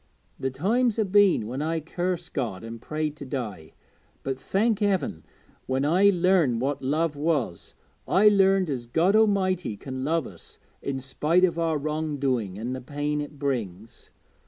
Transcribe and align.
The 0.39 0.49
times 0.49 0.97
ha' 0.97 1.03
been 1.05 1.45
when 1.45 1.61
I 1.61 1.79
cursed 1.79 2.33
God 2.33 2.63
an' 2.63 2.79
prayed 2.79 3.15
to 3.17 3.23
die, 3.23 3.73
but, 4.23 4.39
thank 4.39 4.79
Heaven, 4.79 5.23
when 5.67 5.85
I 5.85 6.09
learned 6.09 6.59
what 6.59 6.81
love 6.81 7.15
was, 7.15 7.75
I 8.07 8.27
learned 8.27 8.71
as 8.71 8.87
God 8.87 9.15
A'mighty 9.15 9.79
can 9.79 10.03
love 10.03 10.25
us 10.25 10.57
in 10.81 10.97
spite 10.99 11.45
o' 11.45 11.61
our 11.61 11.77
wrong 11.77 12.17
doing, 12.17 12.57
an' 12.57 12.73
the 12.73 12.81
pain 12.81 13.21
it 13.21 13.37
brings. 13.37 14.09